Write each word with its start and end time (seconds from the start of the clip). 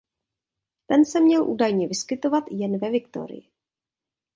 Ten 0.85 1.05
se 1.05 1.19
měl 1.19 1.43
údajně 1.47 1.87
vyskytoval 1.87 2.41
jen 2.51 2.79
ve 2.79 2.89
Victorii. 2.91 3.49